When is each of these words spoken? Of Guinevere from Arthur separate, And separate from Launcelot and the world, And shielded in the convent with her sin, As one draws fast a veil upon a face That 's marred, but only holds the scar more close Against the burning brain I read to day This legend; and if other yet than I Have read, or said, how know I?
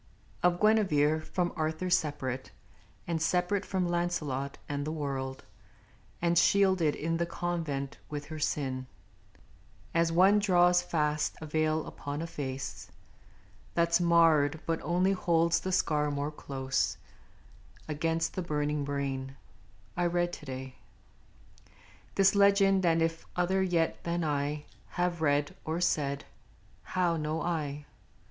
Of 0.41 0.59
Guinevere 0.59 1.19
from 1.21 1.53
Arthur 1.55 1.91
separate, 1.91 2.49
And 3.05 3.21
separate 3.21 3.63
from 3.63 3.87
Launcelot 3.87 4.57
and 4.67 4.83
the 4.83 4.91
world, 4.91 5.43
And 6.23 6.39
shielded 6.39 6.95
in 6.95 7.17
the 7.17 7.27
convent 7.27 7.99
with 8.09 8.25
her 8.25 8.39
sin, 8.39 8.87
As 9.93 10.11
one 10.11 10.39
draws 10.39 10.81
fast 10.81 11.35
a 11.39 11.45
veil 11.45 11.85
upon 11.85 12.23
a 12.23 12.25
face 12.25 12.91
That 13.75 13.93
's 13.93 14.01
marred, 14.01 14.59
but 14.65 14.81
only 14.81 15.11
holds 15.11 15.59
the 15.59 15.71
scar 15.71 16.09
more 16.09 16.31
close 16.31 16.97
Against 17.87 18.33
the 18.33 18.41
burning 18.41 18.83
brain 18.83 19.35
I 19.95 20.07
read 20.07 20.33
to 20.33 20.47
day 20.47 20.77
This 22.15 22.33
legend; 22.33 22.83
and 22.87 23.03
if 23.03 23.27
other 23.35 23.61
yet 23.61 24.03
than 24.03 24.23
I 24.23 24.65
Have 24.97 25.21
read, 25.21 25.55
or 25.63 25.79
said, 25.79 26.25
how 26.81 27.17
know 27.17 27.43
I? 27.43 27.85